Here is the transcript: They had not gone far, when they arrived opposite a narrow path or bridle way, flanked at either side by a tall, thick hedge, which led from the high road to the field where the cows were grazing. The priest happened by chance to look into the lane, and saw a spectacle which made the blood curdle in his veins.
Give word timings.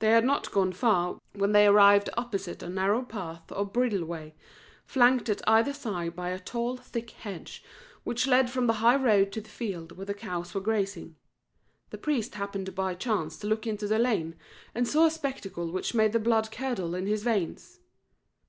They 0.00 0.10
had 0.10 0.24
not 0.24 0.50
gone 0.50 0.72
far, 0.72 1.20
when 1.34 1.52
they 1.52 1.68
arrived 1.68 2.10
opposite 2.16 2.64
a 2.64 2.68
narrow 2.68 3.02
path 3.04 3.52
or 3.52 3.64
bridle 3.64 4.04
way, 4.04 4.34
flanked 4.86 5.28
at 5.28 5.40
either 5.48 5.72
side 5.72 6.16
by 6.16 6.30
a 6.30 6.40
tall, 6.40 6.76
thick 6.76 7.10
hedge, 7.10 7.62
which 8.02 8.26
led 8.26 8.50
from 8.50 8.66
the 8.66 8.72
high 8.82 8.96
road 8.96 9.30
to 9.30 9.40
the 9.40 9.48
field 9.48 9.92
where 9.92 10.06
the 10.06 10.14
cows 10.14 10.52
were 10.52 10.60
grazing. 10.60 11.14
The 11.90 11.98
priest 11.98 12.34
happened 12.34 12.74
by 12.74 12.94
chance 12.96 13.38
to 13.38 13.46
look 13.46 13.64
into 13.64 13.86
the 13.86 14.00
lane, 14.00 14.34
and 14.74 14.88
saw 14.88 15.06
a 15.06 15.12
spectacle 15.12 15.70
which 15.70 15.94
made 15.94 16.10
the 16.12 16.18
blood 16.18 16.50
curdle 16.50 16.96
in 16.96 17.06
his 17.06 17.22
veins. 17.22 17.78